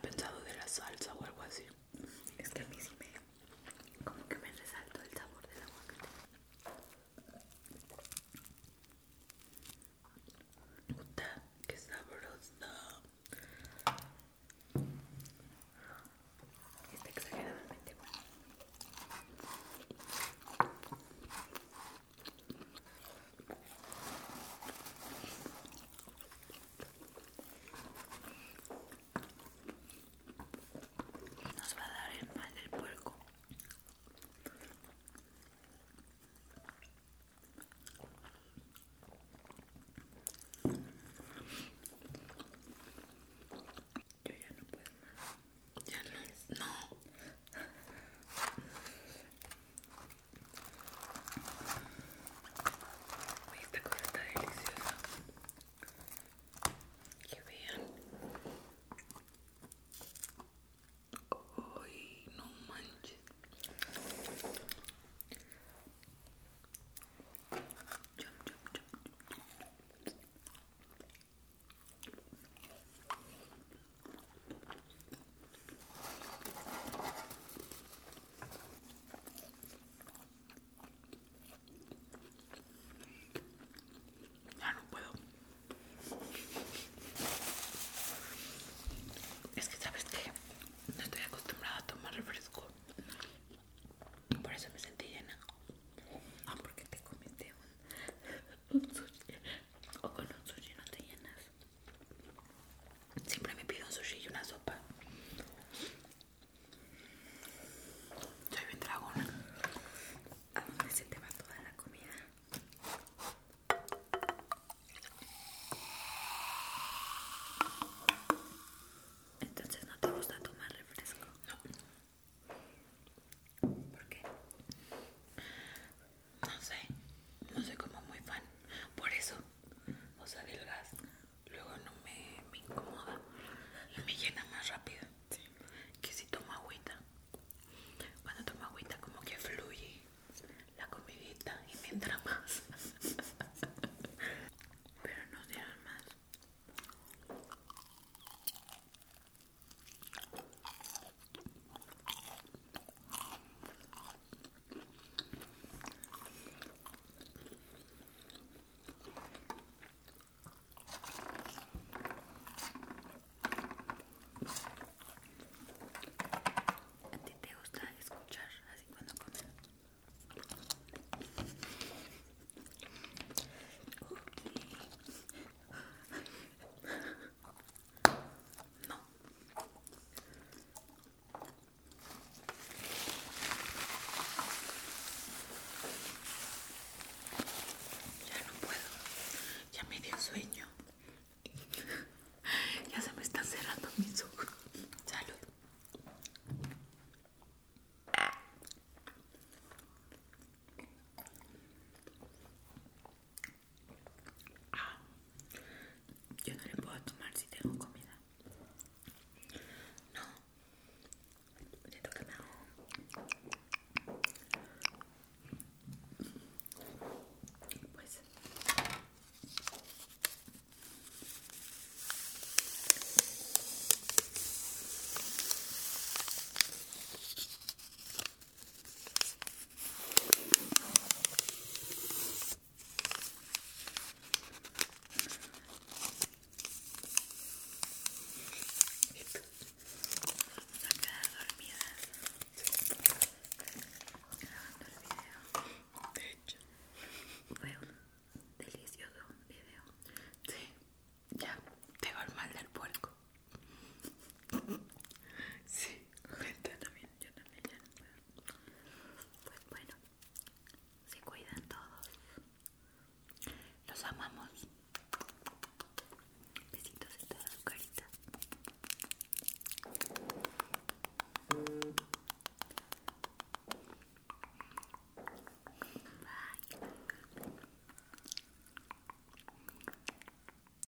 pensado 0.00 0.40
de 0.42 0.54
la 0.54 0.66
salsa 0.68 1.12